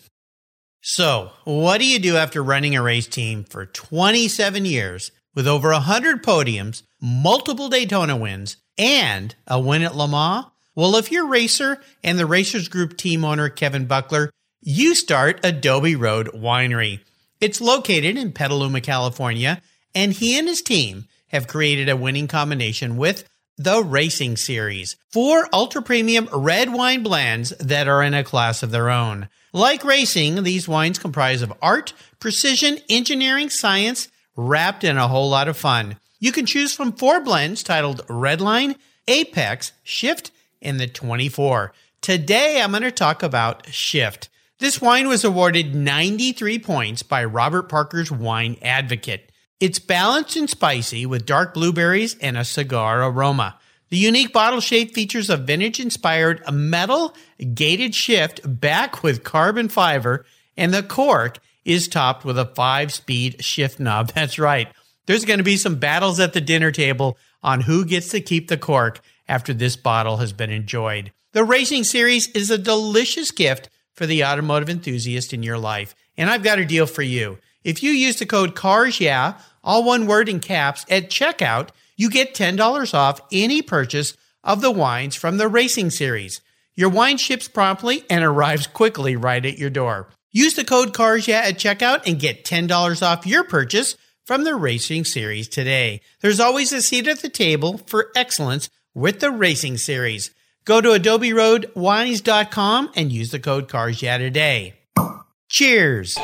[0.83, 5.69] So, what do you do after running a race team for 27 years with over
[5.69, 10.47] 100 podiums, multiple Daytona wins, and a win at Le Mans?
[10.73, 15.95] Well, if you're racer and the Racers Group team owner Kevin Buckler, you start Adobe
[15.95, 17.01] Road Winery.
[17.39, 19.61] It's located in Petaluma, California,
[19.93, 23.23] and he and his team have created a winning combination with
[23.57, 28.71] the Racing Series, four ultra premium red wine blends that are in a class of
[28.71, 29.29] their own.
[29.53, 35.47] Like racing, these wines comprise of art, precision, engineering, science, wrapped in a whole lot
[35.47, 35.97] of fun.
[36.19, 38.75] You can choose from four blends titled Redline,
[39.07, 41.73] Apex, Shift, and the 24.
[42.01, 44.29] Today, I'm going to talk about Shift.
[44.59, 49.30] This wine was awarded 93 points by Robert Parker's Wine Advocate.
[49.61, 53.59] It's balanced and spicy with dark blueberries and a cigar aroma.
[53.89, 57.15] The unique bottle shape features a vintage inspired metal
[57.53, 60.25] gated shift back with carbon fiber,
[60.57, 64.11] and the cork is topped with a five speed shift knob.
[64.15, 64.67] That's right.
[65.05, 68.47] There's going to be some battles at the dinner table on who gets to keep
[68.47, 71.11] the cork after this bottle has been enjoyed.
[71.33, 76.31] The Racing Series is a delicious gift for the automotive enthusiast in your life, and
[76.31, 77.37] I've got a deal for you.
[77.63, 82.09] If you use the code CARS, yeah, all one word in caps, at checkout, you
[82.09, 86.41] get $10 off any purchase of the wines from the Racing Series.
[86.75, 90.09] Your wine ships promptly and arrives quickly right at your door.
[90.31, 95.03] Use the code CARSYA at checkout and get $10 off your purchase from the Racing
[95.03, 96.01] Series today.
[96.21, 100.31] There's always a seat at the table for excellence with the Racing Series.
[100.63, 104.75] Go to adoberoadwines.com and use the code CARSYA today.
[105.49, 106.17] Cheers!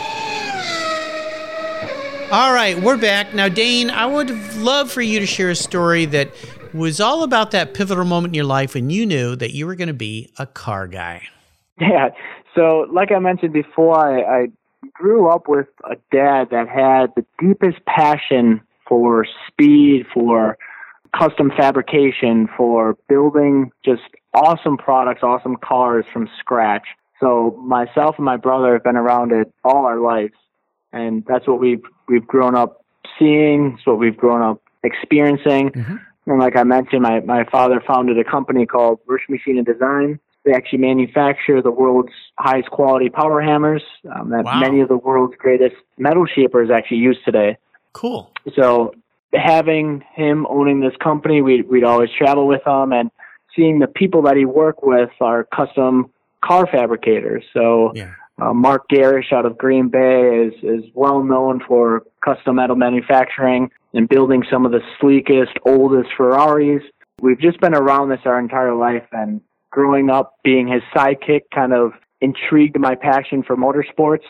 [2.29, 3.33] All right, we're back.
[3.33, 6.29] Now, Dane, I would love for you to share a story that
[6.73, 9.75] was all about that pivotal moment in your life when you knew that you were
[9.75, 11.23] going to be a car guy.
[11.79, 12.09] Yeah.
[12.53, 14.47] So, like I mentioned before, I, I
[14.91, 20.57] grew up with a dad that had the deepest passion for speed, for
[21.17, 24.01] custom fabrication, for building just
[24.33, 26.87] awesome products, awesome cars from scratch.
[27.21, 30.33] So, myself and my brother have been around it all our lives
[30.93, 32.83] and that's what we've we've grown up
[33.19, 33.75] seeing.
[33.77, 35.71] It's what we've grown up experiencing.
[35.71, 35.95] Mm-hmm.
[36.27, 40.19] And like I mentioned, my my father founded a company called Rush Machine and Design.
[40.43, 43.83] They actually manufacture the world's highest quality power hammers
[44.15, 44.59] um, that wow.
[44.59, 47.57] many of the world's greatest metal shapers actually use today.
[47.91, 48.31] Cool.
[48.55, 48.93] So
[49.33, 53.11] having him owning this company, we'd, we'd always travel with him and
[53.55, 56.11] seeing the people that he worked with are custom
[56.43, 57.43] car fabricators.
[57.53, 58.13] So yeah.
[58.39, 63.71] Uh, Mark Gerisch out of Green Bay is, is well known for custom metal manufacturing
[63.93, 66.83] and building some of the sleekest, oldest Ferraris.
[67.19, 71.73] We've just been around this our entire life and growing up being his sidekick kind
[71.73, 74.25] of intrigued my passion for motorsports,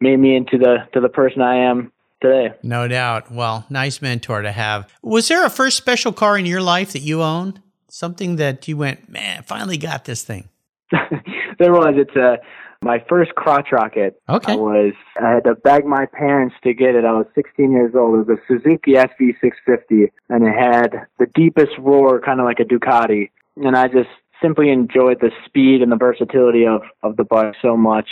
[0.00, 2.54] made me into the to the person I am today.
[2.62, 3.30] No doubt.
[3.32, 4.92] Well, nice mentor to have.
[5.02, 7.62] Was there a first special car in your life that you owned?
[7.88, 10.48] Something that you went, man, finally got this thing.
[11.58, 11.94] there was.
[11.96, 12.38] It's a
[12.82, 14.52] my first crotch rocket okay.
[14.52, 17.04] I was I had to beg my parents to get it.
[17.04, 18.14] I was 16 years old.
[18.14, 22.64] It was a Suzuki SV650 and it had the deepest roar kind of like a
[22.64, 24.10] Ducati and I just
[24.42, 28.08] simply enjoyed the speed and the versatility of of the bike so much.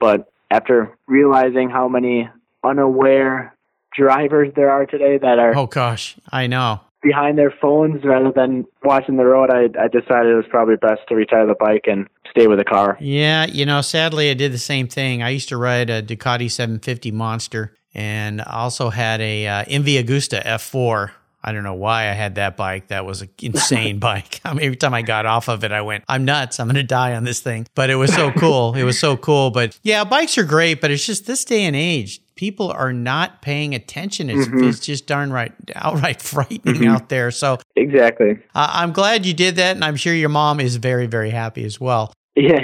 [0.00, 2.28] But after realizing how many
[2.64, 3.54] unaware
[3.96, 8.66] drivers there are today that are Oh gosh, I know behind their phones rather than
[8.82, 12.08] watching the road, I, I decided it was probably best to retire the bike and
[12.30, 12.96] stay with the car.
[13.00, 15.22] Yeah, you know, sadly, I did the same thing.
[15.22, 20.44] I used to ride a Ducati 750 Monster and also had a uh, MV Agusta
[20.44, 21.10] F4
[21.42, 22.88] I don't know why I had that bike.
[22.88, 24.40] That was an insane bike.
[24.44, 26.60] I mean, every time I got off of it, I went, I'm nuts.
[26.60, 27.66] I'm going to die on this thing.
[27.74, 28.74] But it was so cool.
[28.74, 29.50] it was so cool.
[29.50, 33.42] But yeah, bikes are great, but it's just this day and age, people are not
[33.42, 34.30] paying attention.
[34.30, 34.68] It's, mm-hmm.
[34.68, 36.88] it's just darn right, outright frightening mm-hmm.
[36.88, 37.32] out there.
[37.32, 38.38] So exactly.
[38.54, 39.74] Uh, I'm glad you did that.
[39.74, 42.14] And I'm sure your mom is very, very happy as well.
[42.36, 42.62] Yes,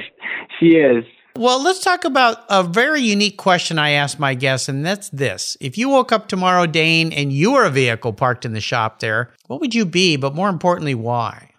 [0.58, 1.04] she is.
[1.36, 5.56] Well, let's talk about a very unique question I asked my guests, and that's this.
[5.60, 9.00] If you woke up tomorrow, Dane, and you were a vehicle parked in the shop
[9.00, 10.16] there, what would you be?
[10.16, 11.50] But more importantly, why?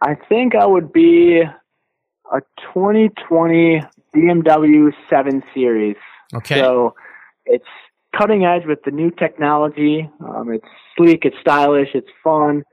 [0.00, 1.40] I think I would be
[2.32, 2.40] a
[2.72, 3.82] 2020
[4.14, 5.96] BMW 7 Series.
[6.32, 6.60] Okay.
[6.60, 6.94] So
[7.50, 7.64] it's
[8.16, 10.08] cutting edge with the new technology.
[10.20, 12.64] Um, it's sleek, it's stylish, it's fun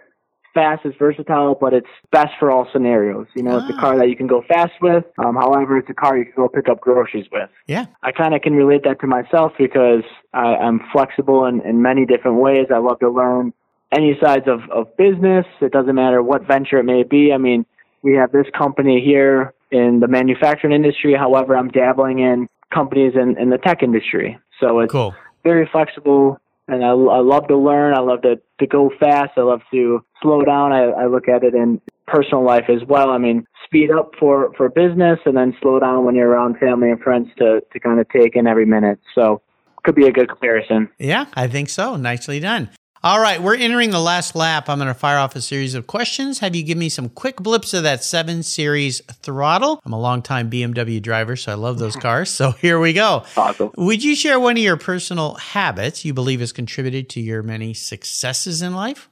[0.58, 3.28] fast, it's versatile, but it's best for all scenarios.
[3.36, 3.60] You know, ah.
[3.60, 3.98] it's a car ah.
[3.98, 5.04] that you can go fast with.
[5.24, 7.48] Um, however, it's a car you can go pick up groceries with.
[7.68, 7.86] Yeah.
[8.02, 10.02] I kind of can relate that to myself because
[10.34, 12.68] I, I'm flexible in, in many different ways.
[12.74, 13.54] I love to learn
[13.92, 15.46] any sides of, of business.
[15.62, 17.32] It doesn't matter what venture it may be.
[17.32, 17.64] I mean,
[18.02, 21.14] we have this company here in the manufacturing industry.
[21.14, 24.40] However, I'm dabbling in companies in, in the tech industry.
[24.60, 25.16] So it's cool.
[25.44, 27.94] very flexible and I, I love to learn.
[27.96, 29.32] I love to, to go fast.
[29.38, 30.74] I love to slow down.
[30.74, 33.10] I, I look at it in personal life as well.
[33.10, 36.90] I mean, speed up for, for business and then slow down when you're around family
[36.92, 39.00] and friends to, to kind of take in every minute.
[39.16, 39.42] So
[39.84, 40.90] could be a good comparison.
[41.00, 41.96] Yeah, I think so.
[41.96, 42.70] Nicely done.
[43.08, 44.68] All right, we're entering the last lap.
[44.68, 46.40] I'm going to fire off a series of questions.
[46.40, 49.82] Have you give me some quick blips of that 7 Series throttle?
[49.86, 52.30] I'm a longtime BMW driver, so I love those cars.
[52.30, 53.24] So here we go.
[53.38, 53.72] Awesome.
[53.78, 57.74] Would you share one of your personal habits you believe has contributed to your many
[57.74, 59.08] successes in life?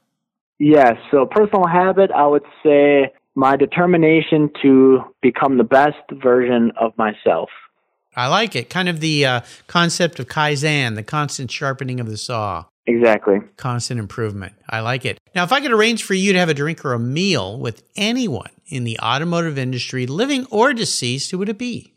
[0.60, 0.98] Yes.
[1.10, 7.48] So, personal habit, I would say my determination to become the best version of myself.
[8.14, 8.70] I like it.
[8.70, 12.66] Kind of the uh, concept of Kaizen, the constant sharpening of the saw.
[12.88, 13.40] Exactly.
[13.58, 14.54] Constant improvement.
[14.70, 15.20] I like it.
[15.34, 17.84] Now, if I could arrange for you to have a drink or a meal with
[17.96, 21.94] anyone in the automotive industry, living or deceased, who would it be?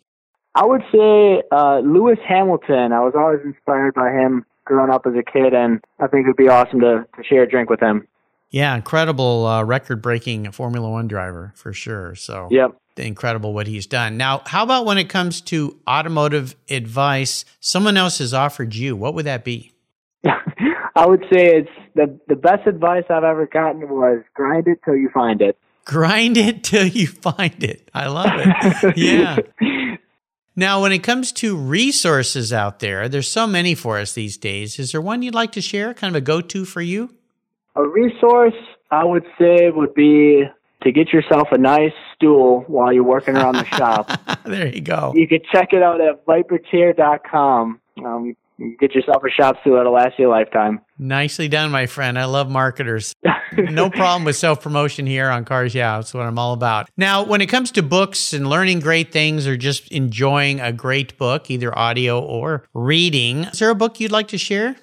[0.54, 2.92] I would say uh, Lewis Hamilton.
[2.92, 6.28] I was always inspired by him growing up as a kid, and I think it
[6.28, 8.06] would be awesome to, to share a drink with him.
[8.50, 12.14] Yeah, incredible uh, record breaking Formula One driver for sure.
[12.14, 12.74] So, yep.
[12.96, 14.16] incredible what he's done.
[14.16, 18.96] Now, how about when it comes to automotive advice someone else has offered you?
[18.96, 19.72] What would that be?
[20.98, 24.96] I would say it's the the best advice I've ever gotten was grind it till
[24.96, 25.56] you find it.
[25.84, 27.88] Grind it till you find it.
[27.94, 28.96] I love it.
[28.96, 29.38] yeah.
[30.56, 34.80] Now, when it comes to resources out there, there's so many for us these days.
[34.80, 37.14] Is there one you'd like to share, kind of a go to for you?
[37.76, 38.56] A resource
[38.90, 40.42] I would say would be
[40.82, 44.10] to get yourself a nice stool while you're working around the shop.
[44.44, 45.12] there you go.
[45.14, 47.80] You can check it out at vyperchair.com.
[48.04, 48.36] Um,
[48.80, 50.80] get yourself a shop stool that'll last you a lifetime.
[50.98, 52.18] Nicely done, my friend.
[52.18, 53.14] I love marketers.
[53.56, 55.96] no problem with self promotion here on Cars Yeah.
[55.96, 56.90] That's what I'm all about.
[56.96, 61.16] Now, when it comes to books and learning great things or just enjoying a great
[61.16, 64.76] book, either audio or reading, is there a book you'd like to share?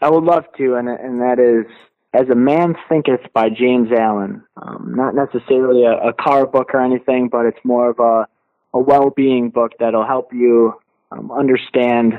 [0.00, 1.70] I would love to, and, and that is
[2.12, 4.44] As a Man Thinketh by James Allen.
[4.56, 8.28] Um, not necessarily a, a car book or anything, but it's more of a,
[8.72, 10.74] a well being book that'll help you
[11.10, 12.14] um, understand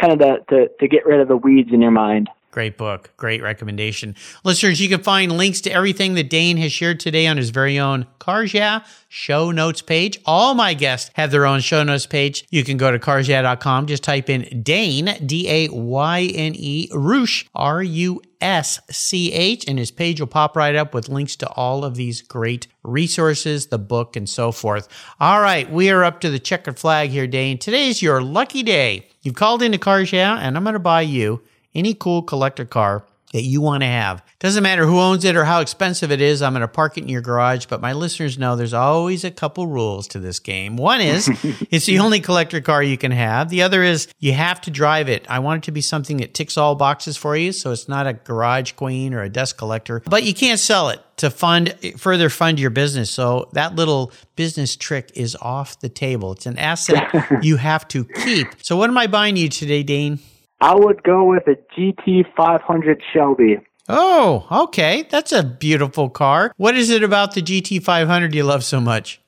[0.00, 2.30] kind of the, to, to get rid of the weeds in your mind.
[2.50, 3.12] Great book.
[3.16, 4.16] Great recommendation.
[4.42, 7.78] Listeners, you can find links to everything that Dayne has shared today on his very
[7.78, 10.18] own Cars Yeah show notes page.
[10.24, 12.44] All my guests have their own show notes page.
[12.50, 13.86] You can go to carsyeah.com.
[13.86, 19.64] Just type in Dayne, D A Y N E, Rusch, R U S C H,
[19.68, 23.66] and his page will pop right up with links to all of these great resources,
[23.66, 24.88] the book, and so forth.
[25.20, 27.58] All right, we are up to the checkered flag here, Dayne.
[27.58, 29.08] Today's your lucky day.
[29.22, 31.42] You've called into Cars Yeah, and I'm going to buy you
[31.74, 34.24] any cool collector car that you want to have.
[34.40, 37.02] Doesn't matter who owns it or how expensive it is, I'm going to park it
[37.02, 37.66] in your garage.
[37.66, 40.76] But my listeners know there's always a couple rules to this game.
[40.76, 41.28] One is
[41.70, 43.48] it's the only collector car you can have.
[43.48, 45.26] The other is you have to drive it.
[45.28, 47.52] I want it to be something that ticks all boxes for you.
[47.52, 51.00] So it's not a garage queen or a dust collector, but you can't sell it
[51.18, 53.10] to fund further fund your business.
[53.10, 56.32] So that little business trick is off the table.
[56.32, 58.48] It's an asset you have to keep.
[58.62, 60.18] So what am I buying you today, Dayne?
[60.60, 63.58] I would go with a GT500 Shelby.
[63.88, 65.06] Oh, okay.
[65.10, 66.52] That's a beautiful car.
[66.56, 69.20] What is it about the GT500 you love so much?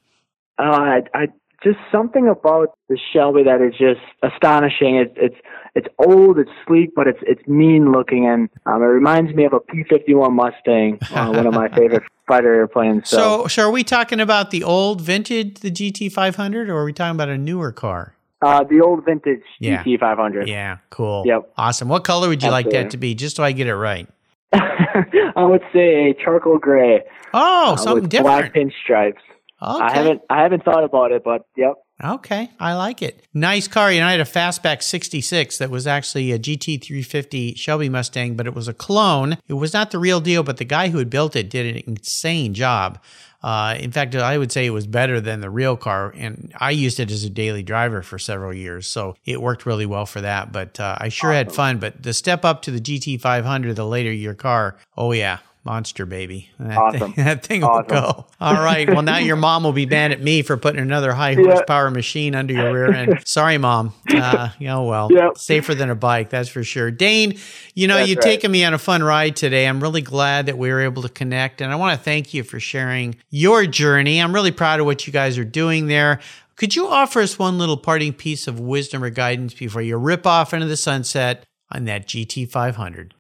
[0.59, 1.27] Uh, I, I
[1.65, 4.97] just something about the Shelby that is just astonishing.
[4.97, 5.37] It's it's
[5.75, 9.53] it's old, it's sleek, but it's it's mean looking, and um, it reminds me of
[9.55, 13.09] a P51 Mustang, uh, one of my favorite fighter airplanes.
[13.09, 13.17] So.
[13.17, 17.17] so, so are we talking about the old vintage, the GT500, or are we talking
[17.17, 18.15] about a newer car?
[18.43, 19.85] Uh, the old vintage yeah.
[19.85, 20.49] GT500.
[20.49, 21.23] Yeah, cool.
[21.25, 21.53] Yep.
[21.57, 21.89] Awesome.
[21.89, 22.73] What color would you Absolutely.
[22.73, 24.09] like that to be, just so I get it right?
[24.53, 27.03] I would say a charcoal gray.
[27.33, 28.53] Oh, uh, something with different.
[28.53, 29.23] Black pinstripes.
[29.63, 29.85] Okay.
[29.85, 31.75] I haven't I haven't thought about it, but yep.
[32.03, 33.25] Okay, I like it.
[33.33, 33.93] Nice car.
[33.93, 38.47] You know, I had a Fastback 66 that was actually a GT350 Shelby Mustang, but
[38.47, 39.39] it was a clone.
[39.47, 41.83] It was not the real deal, but the guy who had built it did an
[41.87, 42.99] insane job.
[43.43, 46.71] Uh, in fact, I would say it was better than the real car, and I
[46.71, 50.21] used it as a daily driver for several years, so it worked really well for
[50.21, 50.53] that.
[50.53, 51.79] But uh, I sure had fun.
[51.79, 56.51] But the step up to the GT500, the later year car, oh yeah, monster baby.
[56.59, 57.13] That Awesome.
[57.13, 57.85] Thing, that thing Awesome.
[57.95, 58.27] will go.
[58.41, 58.89] All right.
[58.89, 62.35] Well, now your mom will be mad at me for putting another high horsepower machine
[62.35, 63.23] under your rear end.
[63.27, 63.95] Sorry, mom.
[64.13, 65.39] Uh, you well, Yep.
[65.39, 66.91] safer than a bike, that's for sure.
[66.91, 67.39] Dayne,
[67.75, 68.25] you know, That's you've right.
[68.25, 69.67] taken me on a fun ride today.
[69.69, 72.43] I'm really glad that we were able to connect, and I want to thank you
[72.43, 74.21] for sharing your journey.
[74.21, 76.21] I'm really proud of what you guys are doing there.
[76.57, 80.27] Could you offer us one little parting piece of wisdom or guidance before you rip
[80.27, 83.13] off into the sunset on that GT500?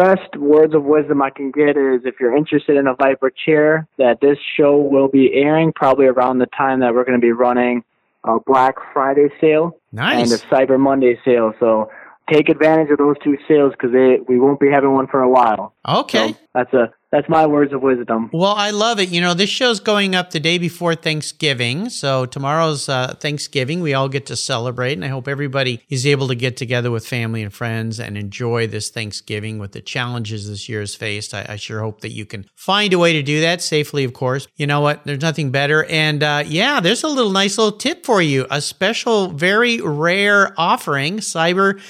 [0.00, 3.86] Best words of wisdom I can get is if you're interested in a Vyper chair,
[3.98, 7.32] that this show will be airing probably around the time that we're going to be
[7.32, 7.84] running
[8.24, 10.32] a Black Friday sale Nice.
[10.32, 11.52] and a Cyber Monday sale.
[11.60, 11.90] So
[12.32, 13.94] take advantage of those two sales because
[14.26, 15.74] we won't be having one for a while.
[15.86, 16.32] Okay.
[16.32, 18.30] So that's a that's my words of wisdom.
[18.32, 19.08] Well, I love it.
[19.08, 21.88] You know, this show's going up the day before Thanksgiving.
[21.88, 23.80] So tomorrow's uh, Thanksgiving.
[23.80, 24.92] We all get to celebrate.
[24.92, 28.68] And I hope everybody is able to get together with family and friends and enjoy
[28.68, 31.34] this Thanksgiving with the challenges this year has faced.
[31.34, 34.12] I, I sure hope that you can find a way to do that safely, of
[34.12, 34.46] course.
[34.56, 35.02] You know what?
[35.04, 35.84] There's nothing better.
[35.86, 40.54] And uh, yeah, there's a little nice little tip for you a special, very rare
[40.56, 41.80] offering, Cyber.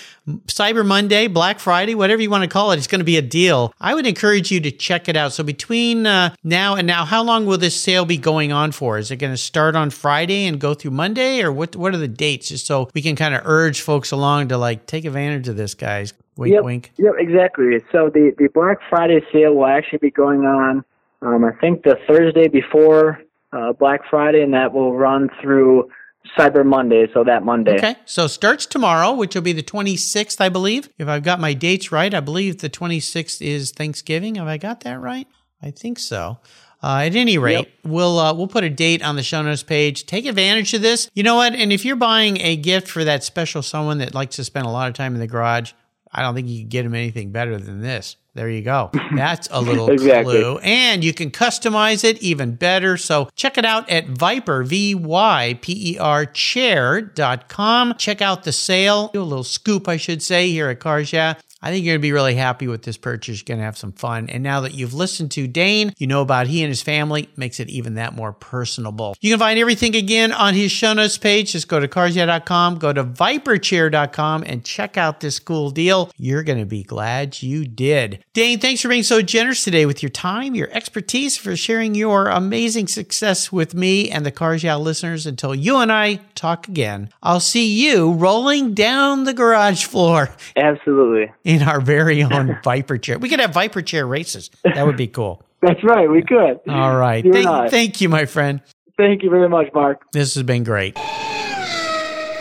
[0.47, 3.23] Cyber Monday, Black Friday, whatever you want to call it, it's going to be a
[3.23, 3.75] deal.
[3.81, 5.33] I would encourage you to check it out.
[5.33, 8.97] So between uh, now and now, how long will this sale be going on for?
[8.97, 11.77] Is it going to start on Friday and go through Monday, or what?
[11.77, 12.49] What are the dates?
[12.49, 15.75] Just so we can kind of urge folks along to like take advantage of this,
[15.75, 16.15] guys.
[16.37, 16.93] Wink, yep, wink.
[16.97, 17.79] Yep, exactly.
[17.93, 20.85] So the the Black Friday sale will actually be going on.
[21.21, 23.21] Um, I think the Thursday before
[23.53, 25.91] uh, Black Friday, and that will run through
[26.39, 27.07] Cyber Monday.
[27.13, 27.77] So that Monday.
[27.77, 30.89] Okay, so starts tomorrow, which will be the 26th, I believe.
[30.99, 34.35] If I've got my dates right, I believe the 26th is Thanksgiving.
[34.37, 35.27] Have I got that right?
[35.63, 36.39] I think so.
[36.83, 37.69] Uh, at any rate, Yep.
[37.93, 40.07] we'll uh, we'll put a date on the show notes page.
[40.07, 41.11] Take advantage of this.
[41.15, 41.55] You know what?
[41.55, 44.71] And if you're buying a gift for that special someone that likes to spend a
[44.71, 45.73] lot of time in the garage,
[46.13, 48.17] I don't think you can get them anything better than this.
[48.35, 48.91] There you go.
[49.17, 50.41] That's a little Exactly.
[50.41, 50.59] clue.
[50.63, 52.97] And you can customize it even better.
[52.97, 57.95] So check it out at Vyper, V Y P E R chair.com.
[57.99, 59.09] Check out the sale.
[59.09, 61.35] Do a little scoop, I should say, here at Cars Yeah.
[61.63, 63.39] I think you're going to be really happy with this purchase.
[63.41, 64.29] You're going to have some fun.
[64.31, 67.61] And now that you've listened to Dayne, you know about he and his family, makes
[67.61, 69.15] it even that more personable.
[69.21, 71.53] You can find everything again on his show notes page.
[71.53, 76.11] Just go to carsyeah.com, go to vyperchair.com, and check out this cool deal.
[76.17, 78.25] You're going to be glad you did.
[78.33, 82.29] Dayne, thanks for being so generous today with your time, your expertise, for sharing your
[82.29, 85.27] amazing success with me and the Cars Yeah listeners.
[85.27, 91.33] Until you and I talk again, I'll see you rolling down the garage floor Absolutely.
[91.51, 93.19] In our very own Vyper chair.
[93.19, 94.51] We could have Vyper chair races.
[94.63, 95.43] That would be cool.
[95.63, 96.09] That's right.
[96.09, 96.61] We could.
[96.69, 97.25] All right.
[97.25, 97.69] You and Thank, I.
[97.69, 98.61] thank you, my friend.
[98.97, 100.01] Thank you very much, Mark.
[100.13, 100.97] This has been great.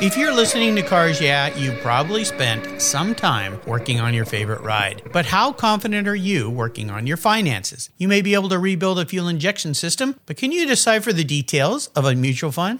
[0.01, 4.61] If you're listening to Cars Yeah, you probably spent some time working on your favorite
[4.61, 5.01] ride.
[5.11, 7.89] But how confident are you working on your finances?
[7.97, 11.25] You may be able to rebuild a fuel injection system, but can you decipher the
[11.25, 12.79] details of a mutual fund?